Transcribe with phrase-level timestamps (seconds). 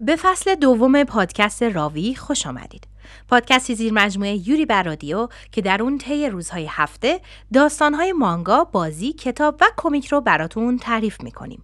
[0.00, 2.88] به فصل دوم پادکست راوی خوش آمدید.
[3.28, 7.20] پادکستی زیر مجموعه یوری بر رادیو که در اون طی روزهای هفته
[7.52, 11.62] داستانهای مانگا، بازی، کتاب و کمیک رو براتون تعریف می‌کنیم.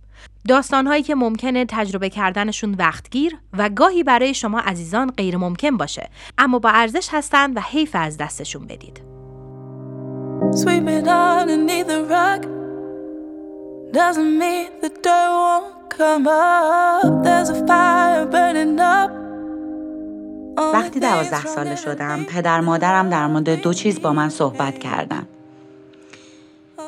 [0.48, 6.58] داستانهایی که ممکنه تجربه کردنشون وقتگیر و گاهی برای شما عزیزان غیر ممکن باشه اما
[6.58, 9.00] با ارزش هستن و حیف از دستشون بدید.
[20.74, 25.26] وقتی دوازده ساله شدم پدر مادرم در مورد دو چیز با من صحبت کردن.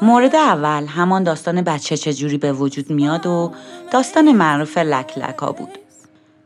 [0.03, 3.53] مورد اول همان داستان بچه چجوری به وجود میاد و
[3.91, 5.79] داستان معروف لک لکا بود.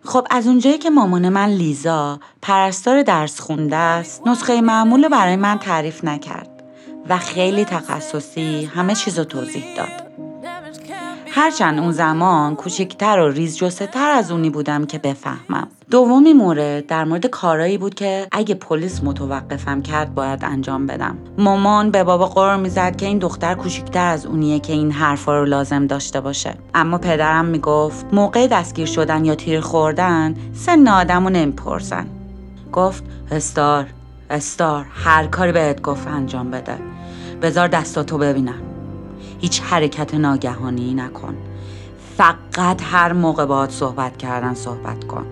[0.05, 5.59] خب از اونجایی که مامان من لیزا پرستار درس خونده است نسخه معمول برای من
[5.59, 6.63] تعریف نکرد
[7.09, 10.22] و خیلی تخصصی همه چیز رو توضیح داد.
[11.35, 15.69] هرچند اون زمان کوچکتر و ریز تر از اونی بودم که بفهمم.
[15.91, 21.19] دومی مورد در مورد کارایی بود که اگه پلیس متوقفم کرد باید انجام بدم.
[21.39, 25.45] مامان به بابا قرار می‌زد که این دختر کوچکتر از اونیه که این حرفا رو
[25.45, 26.55] لازم داشته باشه.
[26.75, 32.07] اما پدرم می‌گفت موقع دستگیر شدن یا تیر خوردن سن آدم رو نمی‌پرسن.
[32.73, 33.87] گفت استار
[34.31, 36.79] استار هر کاری بهت گفت انجام بده.
[37.43, 38.72] بذار دستاتو ببینم.
[39.43, 41.35] هیچ حرکت ناگهانی نکن.
[42.17, 45.27] فقط هر موقع باهات صحبت کردن صحبت کن.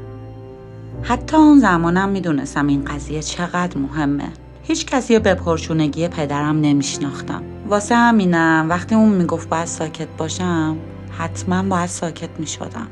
[1.03, 4.29] حتی اون زمانم می‌دونستم این قضیه چقدر مهمه.
[4.63, 7.43] هیچ کسی به پرچونگی پدرم نمیشناختم.
[7.69, 10.77] واسه همینم وقتی اون می‌گفت باید ساکت باشم
[11.19, 12.87] حتما باید ساکت می‌شدم.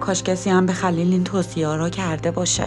[0.00, 2.66] کاش کسی هم به خلیل این توصیه را کرده باشه.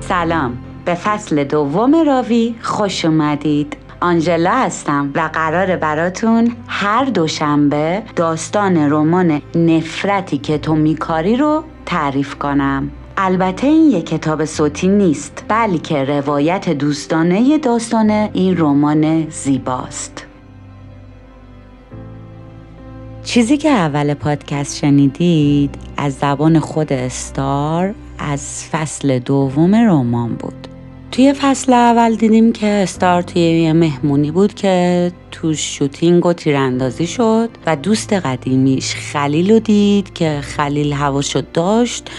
[0.00, 0.69] سلام.
[0.84, 3.76] به فصل دوم راوی خوش اومدید.
[4.00, 12.34] آنجلا هستم و قرار براتون هر دوشنبه داستان رمان نفرتی که تو میکاری رو تعریف
[12.34, 12.90] کنم.
[13.16, 20.26] البته این یک کتاب صوتی نیست بلکه روایت دوستانه داستان این رمان زیباست.
[23.24, 30.69] چیزی که اول پادکست شنیدید از زبان خود استار از فصل دوم رمان بود.
[31.12, 37.06] توی فصل اول دیدیم که استار توی یه مهمونی بود که تو شوتینگ و تیراندازی
[37.06, 42.10] شد و دوست قدیمیش خلیل رو دید که خلیل هواشو داشت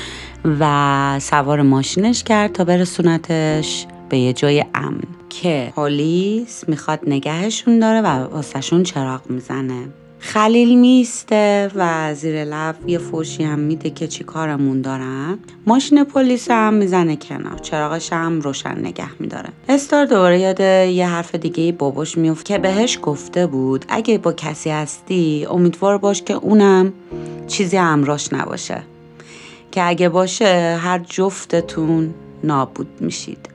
[0.59, 8.01] و سوار ماشینش کرد تا برسونتش به یه جای امن که پلیس می‌خواد نگهشون داره
[8.01, 9.87] و واسهشون چراغ می‌زنه.
[10.23, 16.51] خلیل میسته و زیر لب یه فوشی هم میده که چی کارمون دارن ماشین پلیس
[16.51, 17.57] هم می‌زنه کنار.
[17.57, 19.49] چراغش هم روشن نگه میداره.
[19.69, 20.59] استار دوباره یاد
[20.89, 26.21] یه حرف دیگه باباش میفت که بهش گفته بود اگه با کسی هستی امیدوار باش
[26.21, 26.93] که اونم
[27.47, 28.81] چیزی همراش نباشه.
[29.71, 33.49] که اگه باشه هر جفتتون نابود میشید.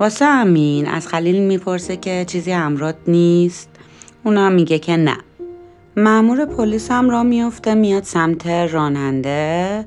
[0.00, 3.68] واسه همین از خلیل می‌پرسه که چیزی همراه نیست.
[4.24, 5.16] اونم میگه که نه.
[5.96, 9.84] معمور پلیس هم را میافته میاد سمت راننده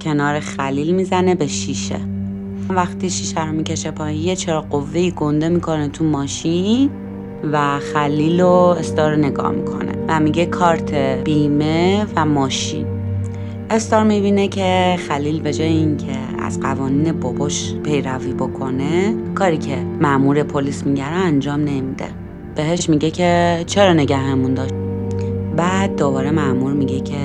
[0.00, 2.00] کنار خلیل می‌زنه به شیشه.
[2.68, 6.90] وقتی شیشه رو می‌کشه پایین یه چرا قوه گنده می‌کنه تو ماشین
[7.52, 12.86] و خلیل رو استار نگاه می‌کنه و میگه کارت بیمه و ماشین.
[13.70, 20.42] استار می‌بینه که خلیل به جای اینکه از قوانین باباش پیروی بکنه کاری که معمور
[20.42, 22.06] پلیس میگه انجام نمیده.
[22.56, 24.83] بهش میگه که چرا نگهمون داشت؟
[25.56, 27.16] بعد دوباره معمور میگه که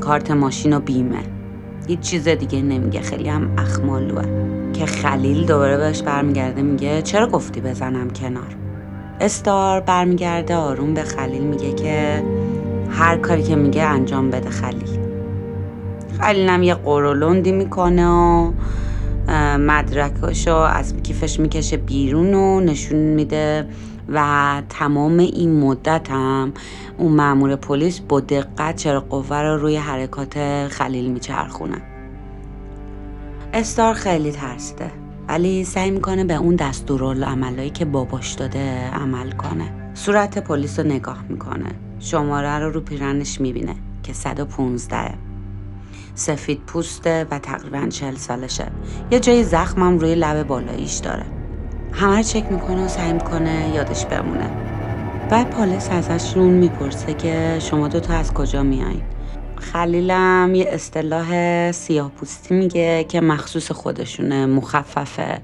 [0.00, 1.18] کارت ماشین و بیمه.
[1.86, 3.00] هیچ چیز دیگه نمیگه.
[3.00, 4.24] خیلی هم اخمالوه.
[4.72, 8.56] که خلیل دوباره بهش برمیگرده میگه چرا گفتی بزنم کنار؟
[9.20, 12.22] استار برمیگرده آروم به خلیل میگه که
[12.90, 14.98] هر کاری که میگه انجام بده خلیل.
[16.20, 18.50] خلیل هم یه قرولندی می‌کنه و
[19.58, 23.66] مدرکاشو از کیفش می‌کشه بیرون و نشون میده
[24.10, 26.52] و تمام این مدت هم
[26.98, 31.82] اون مامور پلیس با دقت چرا قوه رو روی حرکات خلیل میچرخونه.
[33.52, 34.90] استار خیلی ترسیده
[35.28, 39.92] ولی سعی می‌کنه به اون دستورالعملایی که باباش داده عمل کنه.
[39.94, 41.70] صورت پلیس رو نگاه می‌کنه.
[42.00, 45.14] شماره رو رو پیرنش می‌بینه که 115
[46.14, 48.66] سفید پوسته و تقریبا 40 سالشه.
[49.10, 51.39] یه جای زخمم روی لب بالاییش داره.
[51.92, 54.50] همه رو چک می‌کنه و سعی می‌کنه یادش بمونه.
[55.28, 59.02] بعد پالیس ازشون می‌پرسه که شما دوتا از کجا میایین
[59.56, 65.40] خلیلم یه اصطلاح سیاه پوستی میگه که مخصوص خودشونه مخففه.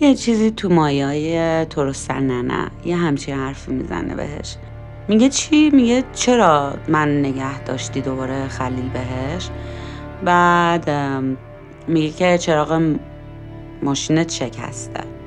[0.00, 1.66] یه چیزی تو مایه های
[2.40, 4.56] نه یه همچین حرفی می‌زنه بهش.
[5.08, 9.48] میگه چی؟ میگه چرا من نگه داشتی دوباره خلیل بهش؟
[10.24, 10.90] بعد
[11.88, 12.96] میگه که چراغ
[13.82, 15.17] ماشینت شکسته.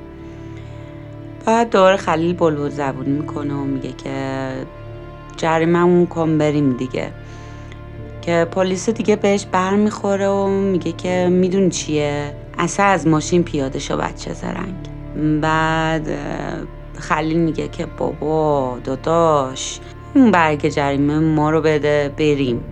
[1.44, 4.52] بعد دوباره خلیل بلو زبون می‌کنه و میگه که
[5.36, 7.12] جریممون کن بریم دیگه.
[8.22, 13.78] که پلیس دیگه بهش بر می‌خوره و میگه که میدون چیه؟ اصلا از ماشین پیاده
[13.78, 14.74] شو بچه زرنگ.
[15.40, 16.08] بعد
[16.98, 19.80] خلیل میگه که بابا داداش
[20.14, 22.64] اون برگ جریمه ما رو بده بریم.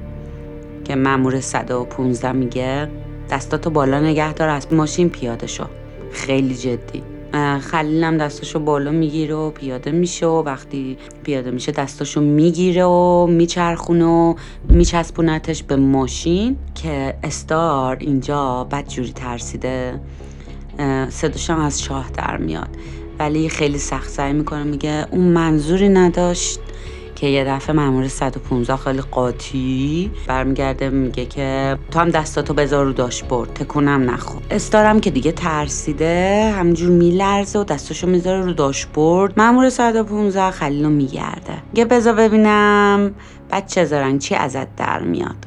[0.84, 2.88] که مامور 115 میگه
[3.30, 5.64] دستاتو بالا نگه دار از ماشین پیاده شو.
[6.12, 7.02] خیلی جدی.
[7.60, 14.04] خلیلم دستاشو بالا می‌گیره و پیاده میشه و وقتی پیاده میشه دستاشو می‌گیره و میچرخونه
[14.04, 14.34] و
[14.68, 20.00] میچسبونتش به ماشین که استار اینجا بدجوری ترسیده.
[21.08, 22.68] صداشم از شاه در میاد.
[23.18, 26.60] ولی خیلی سخت سعی می‌کنه میگه اون منظوری نداشت.
[27.20, 32.92] که یه دفعه مامور 115 خیلی قاطی برمیگرده میگه که تو هم دستاتو بذار رو
[32.92, 39.40] داشبورد تکونم نخو استارم که دیگه ترسیده همجور میلرزه و دستاشو می‌ذاره رو داشبورد.
[39.40, 41.62] مامور 115 خلیلو میگرده.
[41.72, 43.14] میگه بذار ببینم
[43.50, 45.46] بچه زرنگ چی ازت در میاد.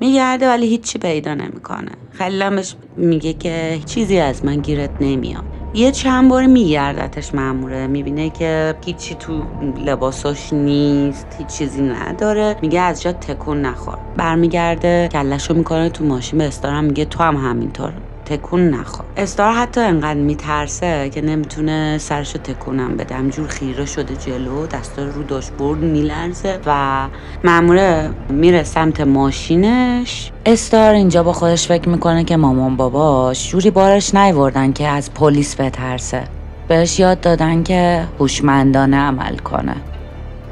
[0.00, 1.92] میگرده ولی هیچی پیدا نمی‌کنه.
[2.12, 2.62] خلیلم
[2.96, 5.44] میگه که چیزی از من گیرت نمیاد.
[5.74, 7.86] یه چند بار میگردتش ماموره.
[7.86, 12.56] می‌بینه که هیچی تو لباساش نیست هیچ چیزی نداره.
[12.62, 13.98] میگه از جا تکون نخور.
[14.16, 17.94] برمیگرده کلشو می‌کنه تو ماشین به استارم میگه تو هم همینطور.
[18.24, 19.06] تکون نخور.
[19.16, 23.14] استار حتی انقدر میترسه که نمی‌تونه سرشو تکونم بده.
[23.14, 27.08] همجور خیره شده جلو دستا رو داشبورد میلرزه و
[27.44, 30.32] ماموره میره سمت ماشینش.
[30.46, 35.60] استار اینجا با خودش فکر می‌کنه که مامان باباش جوری بارش نیوردن که از پلیس
[35.60, 36.24] بترسه.
[36.68, 39.76] بهش یاد دادن که هوشمندانه عمل کنه.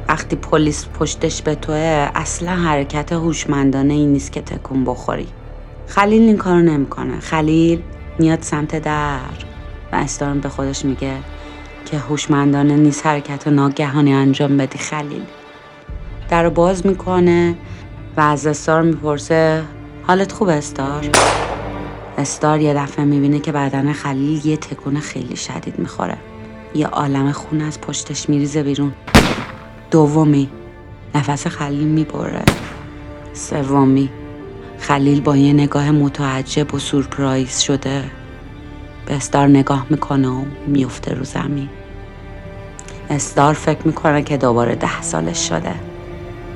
[0.09, 5.29] وقتی پلیس پشتش به توه اصلا حرکت هوشمندانه ای نیست که تکون بخوری.
[5.91, 7.21] خلیل این کارو نمی‌کنه.
[7.21, 7.83] خلیل
[8.19, 9.19] میاد سمت در
[9.93, 11.17] و استارم به خودش میگه
[11.85, 15.23] که هوشمندانه نیست حرکت ناگهانی انجام بدی خلیل.
[16.29, 17.55] در رو باز می‌کنه
[18.17, 19.63] و از استار می‌پرسه
[20.07, 21.09] حالت خوب استار؟
[22.19, 26.17] استار یه دفعه می‌بینه که بدن خلیل یه تکون خیلی شدید می‌خوره.
[26.75, 28.93] یه عالم خون از پشتش میریزه بیرون.
[29.91, 30.51] دومی
[31.15, 32.43] نفس خلیل می‌بره.
[33.33, 34.11] سومی
[34.81, 38.05] خلیل با یه نگاه متعجب و سورپرایز شده.
[39.07, 41.69] به استار نگاه می‌کنه و میفته رو زمین.
[43.11, 45.75] استار فکر می‌کنه که دوباره ده سالش شده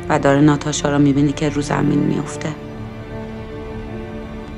[0.09, 2.49] و داره ناتاشا رو می‌بینی که رو زمین میفته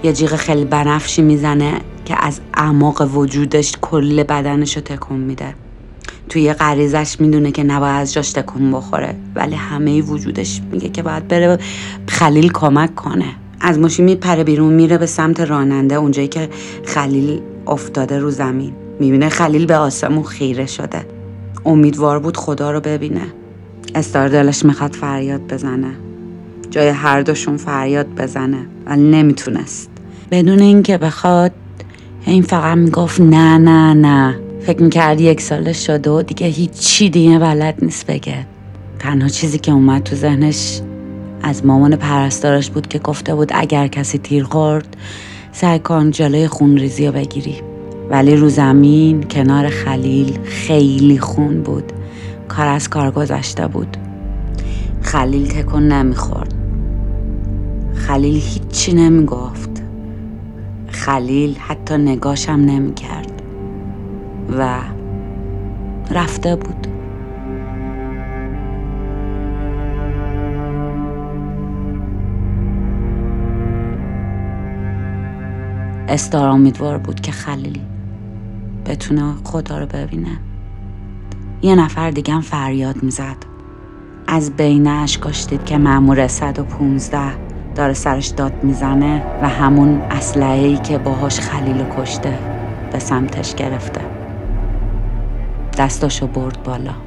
[0.02, 1.72] یه جیغ خیلی بنفشی می‌زنه
[2.04, 5.54] که از اعماق وجودش کل بدنش رو تکون میده.
[6.28, 11.28] توی غریزش می‌دونه که نباید از جاش تکون بخوره ولی همه وجودش میگه که باید
[11.28, 11.58] بره
[12.08, 13.34] خلیل کمک کنه.
[13.66, 16.48] از ماشین میپره بیرون میره به سمت راننده اونجایی که
[16.84, 18.72] خلیل افتاده رو زمین.
[19.00, 21.06] می‌بینه خلیل به آسمون خیره شده.
[21.64, 23.22] امیدوار بود خدا رو ببینه.
[23.94, 25.90] استار دلش می‌خواد فریاد بزنه.
[26.70, 28.66] جای هر دوشون فریاد بزنه.
[28.86, 29.90] ولی نمی‌تونست.
[30.30, 31.52] بدون اینکه بخواد
[32.26, 34.38] این فقط می‌گفت نه نه نه.
[34.60, 38.46] فکر می‌کرد یک سالش شده و دیگه هیچی دیگه بلد نیست بگه.
[38.98, 40.80] تنها چیزی که اومد تو ذهنش
[41.46, 44.96] از مامان پرستارش بود که گفته بود اگر کسی تیر خورد
[45.52, 47.56] سعی کن جلوی خونریزی رو بگیری.
[48.10, 51.92] ولی رو زمین کنار خلیل خیلی خون بود.
[52.48, 53.96] کار از کار گذشته بود.
[55.02, 56.54] خلیل تکون نمی‌خورد.
[57.94, 59.70] خلیل هیچی نمی‌گفت.
[60.88, 63.42] خلیل حتی نگاشم نمی‌کرد.
[64.58, 64.78] و
[66.10, 66.95] رفته بود.
[76.08, 77.80] استار امیدوار بود که خلیل
[78.86, 80.38] بتونه خدا رو ببینه.
[81.62, 83.36] یه نفر دیگه هم فریاد می‌زد.
[84.28, 87.18] از بین اشکاش دید که مامور 115
[87.74, 92.38] داره سرش داد می‌زنه و همون اسلحه ای که باهاش خلیل کشته
[92.92, 94.00] به سمتش گرفته.
[95.78, 97.05] دستاشو برد بالا.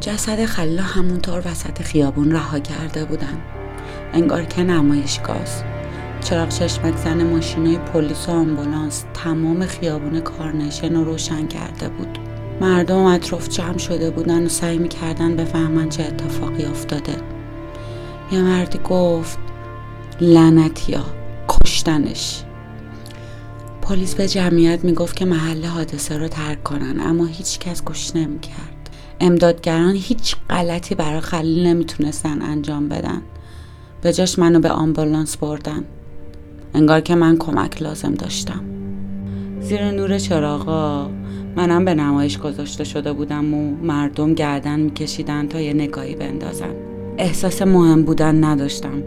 [0.00, 3.38] جسد خلیل همونطور وسط خیابون رها کرده بودن.
[4.12, 5.64] انگار که نمایشگاهست
[6.20, 12.18] چراغ چشمک زن ماشینای پلیس و آمبولانس تمام خیابون کارنشن رو روشن کرده بود.
[12.60, 17.16] مردم اطراف جمع شده بودن و سعی می‌کردن بفهمن چه اتفاقی افتاده.
[18.32, 19.38] یه مردی گفت
[20.20, 21.04] لعنتیا
[21.48, 22.42] کشتنش.
[23.82, 28.79] پلیس به جمعیت می‌گفت که محل حادثه رو ترک کنن اما هیچ کس گوش نمی‌کرد.
[29.20, 33.22] امدادگران هیچ غلطی برای خلیل نمی‌تونستن انجام بدن.
[34.02, 35.84] به جاش منو به آمبولانس بردن.
[36.74, 38.60] انگار که من کمک لازم داشتم.
[39.60, 41.10] زیر نور چراغا
[41.56, 46.74] منم به نمایش گذاشته شده بودم و مردم گردن میکشیدن تا یه نگاهی بندازن.
[47.18, 49.02] احساس مهم بودن نداشتم.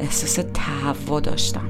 [0.00, 1.68] احساس تهوع داشتم.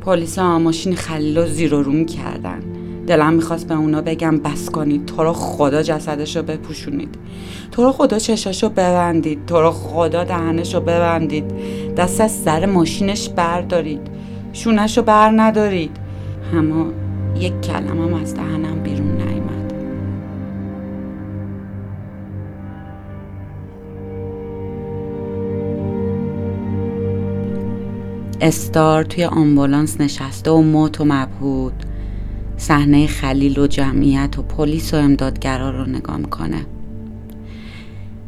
[0.00, 2.62] پلیس ماشین خلیل رو زیر و رو می‌کردن.
[3.08, 7.14] دلم می‌خواست به اونا بگم بس کنید تو رو خدا جسدش رو بپوشونید.
[7.72, 9.46] تو رو خدا چشاش رو ببندید.
[9.46, 11.44] تو رو خدا دهنش رو ببندید.
[11.96, 14.00] دست از سر ماشینش بردارید.
[14.52, 15.96] شونش رو بر ندارید.
[16.54, 16.86] اما
[17.36, 19.72] یک کلمم از دهنم بیرون نیامد.
[28.40, 31.84] استار توی آمبولانس نشسته و مات و مبهود
[32.58, 36.66] صحنه خلیل و جمعیت و پلیس و امدادگرا رو نگاه می‌کنه.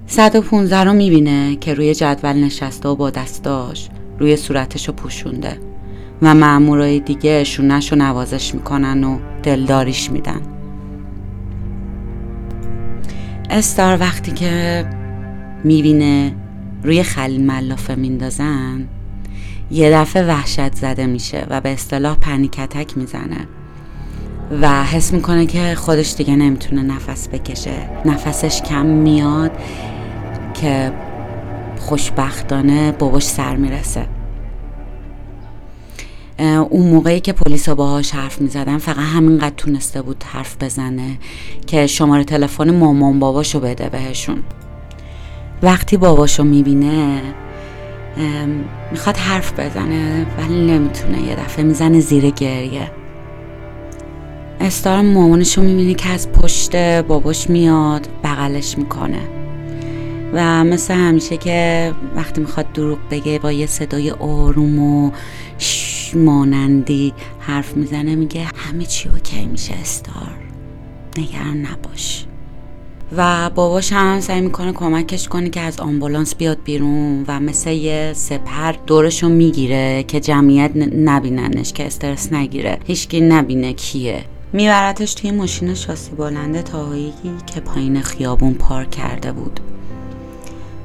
[0.07, 5.59] 115 رو می‌بینه که روی جدول نشسته و با دستاش روی صورتش رو پوشونده
[6.23, 10.41] و معمورای دیگه شونش رو نوازش می‌کنن و دلداریش میدن.
[13.51, 14.85] استار وقتی که
[15.65, 16.35] می‌بینه
[16.83, 18.89] روی خلیل ملافه میندازن
[19.71, 23.47] یه دفعه وحشت زده میشه و به اصطلاح پنیکتک می‌زنه.
[24.51, 27.89] و حس می‌کنه که خودش دیگه نمی‌تونه نفس بکشه.
[28.05, 29.51] نفسش کم میاد
[30.55, 30.93] که
[31.79, 34.07] خوشبختانه باباش سر می‌رسه.
[36.71, 41.19] اون موقعی که پلیسا باهاش حرف می‌زدن فقط همینقدر تونسته بود حرف بزنه
[41.67, 44.43] که شماره تلفن مامان باباشو بده بهشون.
[45.63, 47.23] وقتی باباشو می‌بینه
[48.93, 51.23] می‌خواد حرف بزنه ولی نمی‌تونه.
[51.23, 52.91] یه دفعه می‌زنه زیر گریه.
[54.61, 59.21] استار مامانش رو می‌بینه که از پشت باباش میاد بغلش می‌کنه.
[60.33, 65.11] و مثل همیشه که وقتی می‌خواد دروغ بگه با یه صدای آروم و
[66.15, 70.33] مانندی حرف می‌زنه میگه همه چی اوکی میشه استار.
[71.19, 72.27] نگران نباش.
[73.17, 78.13] و باباش هم سعی می‌کنه کمکش کنه که از آمبولانس بیاد بیرون و مثل یه
[78.15, 82.79] سپر دورشو می‌گیره که جمعیت نبیننش که استرس نگیره.
[82.85, 84.25] هیچکی نبینه کیه.
[84.53, 87.13] میبرتش توی ماشین شاسی بلند تاهایی
[87.47, 89.61] که پایین خیابون پارک کرده بود.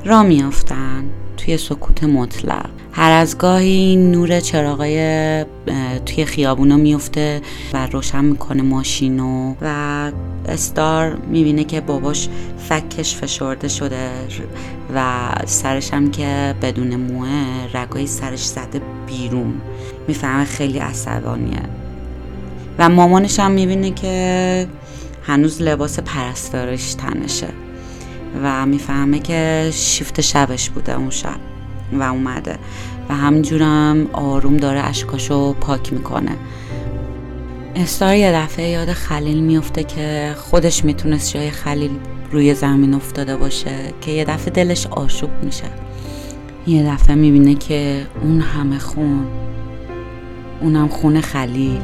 [0.05, 1.03] را میافتن
[1.37, 2.69] توی سکوت مطلق.
[2.91, 5.45] هر از گاهی نور چراغای
[6.05, 7.41] توی خیابونا میفته
[7.73, 10.11] و روشن می‌کنه ماشینو و
[10.45, 14.09] استار می‌بینه که باباش فکش فشرده شده
[14.95, 17.29] و سرش هم که بدون موه
[17.73, 19.61] رگای سرش زده بیرون.
[20.07, 21.61] می‌فهمه خیلی عصبانیه.
[22.79, 24.67] و مامانش هم می‌بینه که
[25.23, 27.47] هنوز لباس پرستارش تنشه
[28.43, 31.39] و می‌فهمه که شیفت شبش بوده اون شب
[31.93, 32.59] و اومده
[33.09, 36.31] و همینجورم آروم داره اشکاشو پاک می‌کنه.
[37.75, 41.91] استار یه دفعه یاد خلیل میفته که خودش می‌تونست جای خلیل
[42.31, 45.63] روی زمین افتاده باشه که یه دفعه دلش آشوب میشه.
[46.67, 49.27] یه دفعه می‌بینه که اون همه خون
[50.61, 51.81] اونم خون خلیل.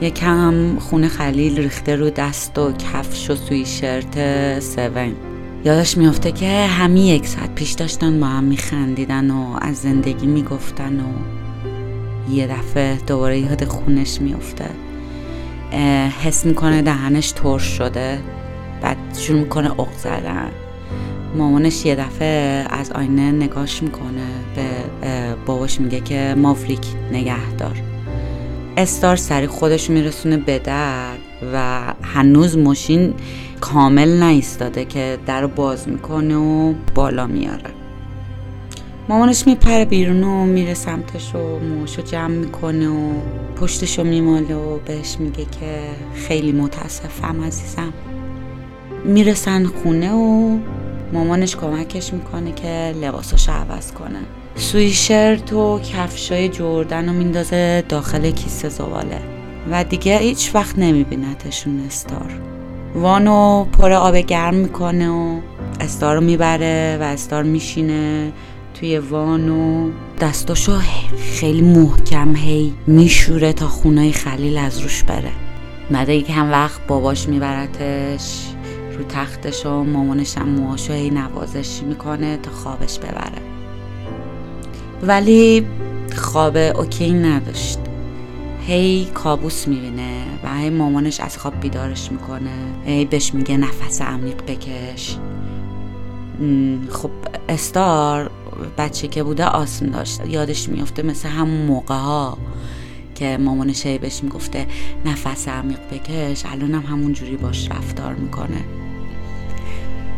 [0.00, 5.14] یکم خون خلیل ریخته رو دست و کفش و سویشرت سون.
[5.64, 11.00] یادش میافته که همین یک ساعت پیش داشتن با هم میخندیدن و از زندگی می‌گفتن
[11.00, 11.08] و
[12.32, 14.70] یه دفعه دوباره یاد خونش میافته.
[16.22, 18.18] حس می‌کنه دهنش ترش شده.
[18.82, 20.50] بعد شروع می‌کنه اق زدن.
[21.36, 24.26] مامانش یه دفعه از آینه نگاش می‌کنه
[24.56, 24.64] به
[25.46, 27.76] باباش میگه که مافریک نگه دار
[28.78, 31.14] استار سری خودش میرسونه به در
[31.52, 33.14] و هنوز ماشین
[33.60, 37.70] کامل نیستاده که در باز می‌کنه و بالا میاره.
[39.08, 43.12] مامانش میپره بیرون و میره سمتش و موشو جمع می‌کنه و
[43.60, 45.80] پشتشو میماله و بهش میگه که
[46.14, 47.92] خیلی متاسفم عزیزم.
[49.04, 50.58] می‌رسن خونه و
[51.12, 54.37] مامانش کمکش می‌کنه که لباساشو عوض کنه.
[54.58, 59.20] سویشرت و کفشای جردن رو میندازه داخل کیسه زباله
[59.70, 62.40] و دیگه هیچ وقت نمیبینتشون استار.
[62.94, 65.40] وانو پر آب گرم می‌کنه و
[65.80, 68.32] استار رو می‌بره و استار میشینه
[68.74, 70.78] توی وانو دستاشو
[71.18, 75.32] خیلی محکم هی میشوره تا خونای خلیل از روش بره.
[75.90, 78.44] بعد یکم وقت باباش میبرتش
[78.98, 83.47] رو تختش و مامانش هم موهاشو هی نوازش می‌کنه تا خوابش ببره.
[85.02, 85.66] ولی
[86.16, 87.78] خواب اوکی نداشت.
[88.66, 92.50] هی کابوس می‌بینه و هی مامانش از خواب بیدارش می‌کنه.
[92.86, 95.16] هی بهش میگه نفس عمیق بکش.
[96.90, 97.10] خب
[97.48, 98.30] استار
[98.78, 100.20] بچه که بوده آسم داشت.
[100.26, 102.38] یادش میفته مثل همون موقع ها
[103.14, 104.66] که مامانش هی بهش می‌گفته
[105.04, 106.44] نفس عمیق بکش.
[106.46, 108.64] الان هم همون جوری باش رفتار می‌کنه.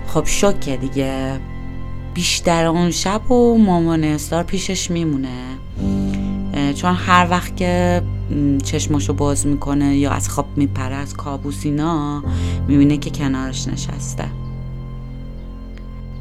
[0.07, 1.41] خب شکه دیگه.
[2.15, 5.43] بیشتر اون شب و مامان استار پیشش میمونه.
[6.75, 8.03] چون هر وقت که
[8.65, 12.23] چشماشو باز می‌کنه یا از خواب میپره از کابوس اینا
[12.69, 14.25] می‌بینه که کنارش نشسته.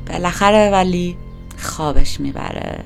[0.07, 1.17] بالاخره ولی
[1.57, 2.83] خوابش می‌بره.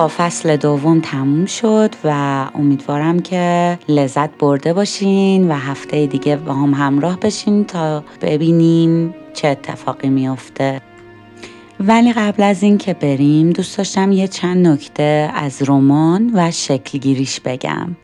[0.00, 2.10] خب فصل دوم تموم شد و
[2.54, 9.48] امیدوارم که لذت برده باشین و هفته دیگه با هم همراه بشین تا ببینیم چه
[9.48, 10.80] اتفاقی میافته.
[11.80, 17.40] ولی قبل از این که بریم دوست داشتم یه چند نکته از رمان و شکلگیریش
[17.40, 17.96] بگم.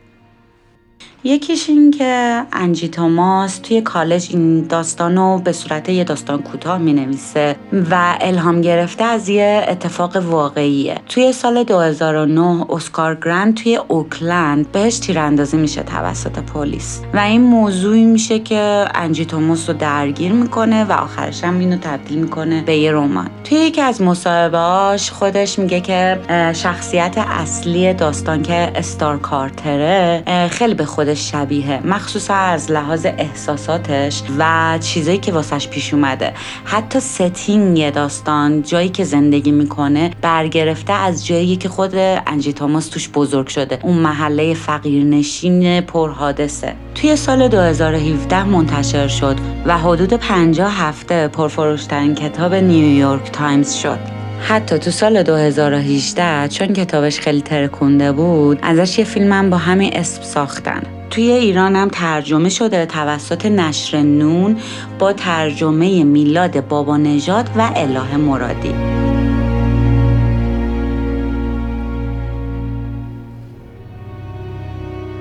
[1.23, 6.77] یکیش این که انجی توماس توی کالج این داستان رو به صورت یه داستان کوتاه
[6.77, 7.55] می نویسه
[7.91, 10.95] و الهام گرفته از یه اتفاق واقعیه.
[11.09, 17.01] توی سال 2009 اسکار گرند توی اوکلند بهش تیراندازی میشه توسط پلیس.
[17.13, 22.17] و این موضوعی میشه که انجی توماس رو درگیر می‌کنه و آخرش هم اینو تبدیل
[22.17, 23.29] می‌کنه به یه رمان.
[23.43, 26.19] توی یکی از مصاحبهاش خودش میگه که
[26.53, 34.77] شخصیت اصلی داستان که استار کارتره خیلی به خودش شبیه مخصوصا از لحاظ احساساتش و
[34.81, 36.33] چیزایی که واسش پیش اومده.
[36.65, 43.09] حتی setting داستان جایی که زندگی می‌کنه برگرفته از جایی که خود انجی تاماس توش
[43.09, 43.79] بزرگ شده.
[43.83, 46.73] اون محله فقیرنشین پرحادثه.
[46.95, 49.35] توی سال 2017 منتشر شد
[49.65, 53.99] و حدود 50 هفته پرفروشترین کتاب نیویورک تایمز شد.
[54.41, 60.21] حتی تو سال 2018 چون کتابش خیلی ترکونده بود ازش یه فیلمم با همین اسم
[60.21, 60.96] ساختن.
[61.09, 64.57] توی ایران هم ترجمه شده توسط نشر نون
[64.99, 68.73] با ترجمه میلاد بابا نژاد و اله مرادی.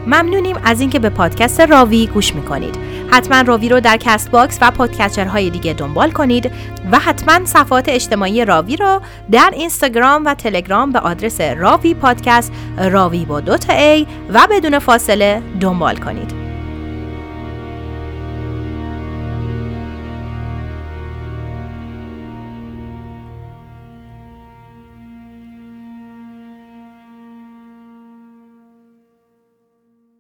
[0.06, 2.74] ممنونیم از اینکه به پادکست راوی گوش می‌کنید.
[3.16, 6.52] حتما راوی رو در Castbox و podcatcher های دیگه دنبال کنید
[6.92, 9.00] و حتما صفحات اجتماعی راوی رو
[9.30, 15.42] در اینستاگرام و تلگرام به آدرس راوی پادکست راوی با دوتا A و بدون فاصله
[15.60, 16.45] دنبال کنید.